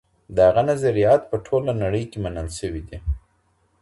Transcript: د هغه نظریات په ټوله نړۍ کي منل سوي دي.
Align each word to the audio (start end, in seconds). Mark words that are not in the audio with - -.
د 0.35 0.37
هغه 0.47 0.61
نظریات 0.71 1.21
په 1.29 1.35
ټوله 1.45 1.71
نړۍ 1.83 2.03
کي 2.11 2.17
منل 2.23 2.47
سوي 2.59 2.81
دي. 2.89 2.97